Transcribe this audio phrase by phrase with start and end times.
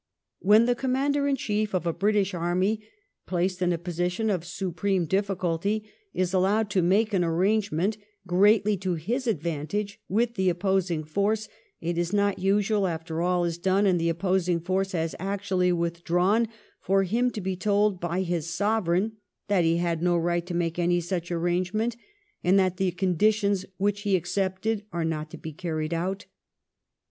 [0.39, 2.83] When the Commander in Chief of a British army,
[3.27, 8.95] placed in a position of supreme difficulty, is allowed to make an arrangement, greatly to
[8.95, 11.47] his own advantage, with the opposing force,
[11.81, 16.47] it is not usual after all is done and the opposing force has actually withdrawn,
[16.79, 19.17] for him to be told by his Sovereign
[19.49, 21.95] that he had no right to make any such arrangement,
[22.43, 26.25] and that the conditions which he ac cepted are not to be carried out.